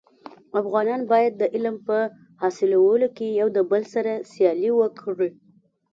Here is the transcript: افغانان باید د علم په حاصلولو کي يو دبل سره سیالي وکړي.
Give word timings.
افغانان 0.61 1.01
باید 1.11 1.33
د 1.37 1.43
علم 1.55 1.75
په 1.87 1.97
حاصلولو 2.41 3.07
کي 3.17 3.27
يو 3.39 3.47
دبل 3.57 3.81
سره 3.93 4.11
سیالي 4.31 4.71
وکړي. 4.75 5.29